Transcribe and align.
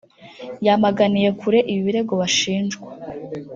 yamaganiye 0.65 1.29
kure 1.39 1.59
ibi 1.71 1.81
birego 1.87 2.13
bashinjwa 2.21 2.87